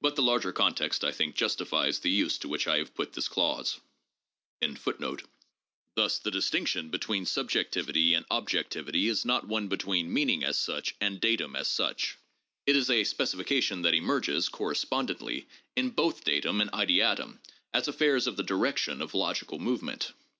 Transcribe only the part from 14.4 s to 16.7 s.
correspondently, in both datum